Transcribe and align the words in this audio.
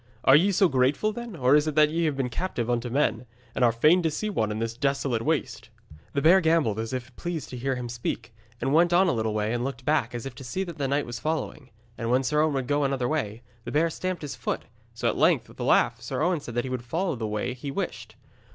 Are 0.23 0.35
ye 0.35 0.51
so 0.51 0.67
grateful, 0.67 1.11
then, 1.13 1.35
or 1.35 1.55
is 1.55 1.67
it 1.67 1.75
that 1.75 1.91
ye 1.91 2.05
have 2.05 2.17
been 2.17 2.27
captive 2.31 2.71
unto 2.71 2.89
men, 2.89 3.27
and 3.53 3.63
are 3.63 3.71
fain 3.71 4.01
to 4.01 4.09
see 4.09 4.31
one 4.31 4.51
in 4.51 4.57
this 4.57 4.75
desolate 4.75 5.21
waste?' 5.21 5.69
The 6.13 6.23
bear 6.23 6.41
gambolled 6.41 6.79
as 6.79 6.91
if 6.91 7.15
pleased 7.15 7.49
to 7.51 7.55
hear 7.57 7.75
him 7.75 7.87
speak, 7.87 8.33
and 8.59 8.73
went 8.73 8.93
on 8.93 9.07
a 9.07 9.11
little 9.11 9.35
way 9.35 9.53
and 9.53 9.63
looked 9.63 9.85
back 9.85 10.15
as 10.15 10.25
if 10.25 10.33
to 10.33 10.43
see 10.43 10.63
that 10.63 10.79
the 10.79 10.87
knight 10.87 11.05
was 11.05 11.19
following. 11.19 11.69
And 11.99 12.09
when 12.09 12.23
Sir 12.23 12.41
Owen 12.41 12.55
would 12.55 12.65
go 12.65 12.83
another 12.83 13.07
way, 13.07 13.43
the 13.63 13.71
bear 13.71 13.91
stamped 13.91 14.23
his 14.23 14.35
foot, 14.35 14.65
so 14.95 15.05
that 15.05 15.11
at 15.11 15.17
length, 15.19 15.47
with 15.47 15.59
a 15.59 15.63
laugh, 15.63 16.01
Sir 16.01 16.23
Owen 16.23 16.39
said 16.39 16.57
he 16.63 16.67
would 16.71 16.81
follow 16.83 17.15
the 17.15 17.27
way 17.27 17.53
he 17.53 17.69
wished. 17.69 18.15